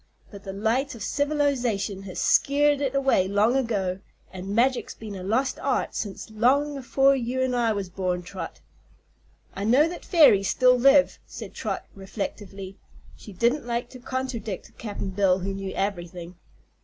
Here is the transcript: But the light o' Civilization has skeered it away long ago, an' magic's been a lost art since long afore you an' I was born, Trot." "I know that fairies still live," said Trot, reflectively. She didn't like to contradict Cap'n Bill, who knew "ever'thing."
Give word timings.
But 0.31 0.43
the 0.45 0.51
light 0.51 0.95
o' 0.95 0.97
Civilization 0.97 2.01
has 2.09 2.19
skeered 2.19 2.81
it 2.81 2.95
away 2.95 3.27
long 3.27 3.55
ago, 3.55 3.99
an' 4.33 4.55
magic's 4.55 4.95
been 4.95 5.13
a 5.13 5.21
lost 5.21 5.59
art 5.59 5.93
since 5.93 6.31
long 6.31 6.75
afore 6.75 7.15
you 7.15 7.39
an' 7.43 7.53
I 7.53 7.71
was 7.73 7.87
born, 7.87 8.23
Trot." 8.23 8.61
"I 9.53 9.63
know 9.63 9.87
that 9.87 10.03
fairies 10.03 10.49
still 10.49 10.75
live," 10.75 11.19
said 11.27 11.53
Trot, 11.53 11.85
reflectively. 11.93 12.79
She 13.15 13.31
didn't 13.31 13.67
like 13.67 13.89
to 13.91 13.99
contradict 13.99 14.75
Cap'n 14.79 15.09
Bill, 15.11 15.37
who 15.37 15.53
knew 15.53 15.71
"ever'thing." 15.75 16.33